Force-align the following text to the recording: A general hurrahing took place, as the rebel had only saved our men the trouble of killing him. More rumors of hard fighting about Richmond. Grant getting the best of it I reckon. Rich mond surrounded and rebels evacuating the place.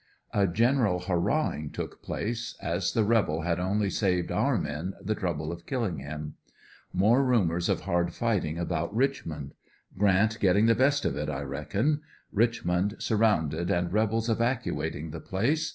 A 0.33 0.47
general 0.47 1.01
hurrahing 1.01 1.71
took 1.71 2.01
place, 2.01 2.55
as 2.59 2.91
the 2.93 3.03
rebel 3.03 3.41
had 3.43 3.59
only 3.59 3.91
saved 3.91 4.31
our 4.31 4.57
men 4.57 4.95
the 4.99 5.13
trouble 5.13 5.51
of 5.51 5.67
killing 5.67 5.99
him. 5.99 6.33
More 6.91 7.23
rumors 7.23 7.69
of 7.69 7.81
hard 7.81 8.11
fighting 8.11 8.57
about 8.57 8.95
Richmond. 8.95 9.51
Grant 9.95 10.39
getting 10.39 10.65
the 10.65 10.73
best 10.73 11.05
of 11.05 11.15
it 11.15 11.29
I 11.29 11.43
reckon. 11.43 12.01
Rich 12.31 12.65
mond 12.65 12.95
surrounded 12.97 13.69
and 13.69 13.93
rebels 13.93 14.27
evacuating 14.27 15.11
the 15.11 15.19
place. 15.21 15.69